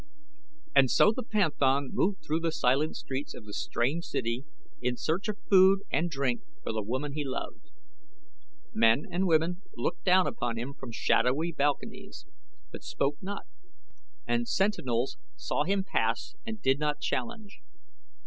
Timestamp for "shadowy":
10.91-11.51